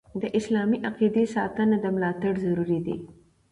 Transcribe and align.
د 0.21 0.23
اسلامي 0.39 0.77
عقیدي 0.89 1.25
ساتنه 1.35 1.77
او 1.87 1.91
ملاتړ 1.95 2.33
ضروري 2.45 2.79
دي. 2.85 2.95